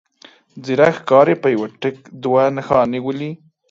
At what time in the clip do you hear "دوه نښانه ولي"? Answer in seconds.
2.23-3.31